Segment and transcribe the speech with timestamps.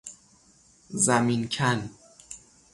[0.89, 1.89] زمین کن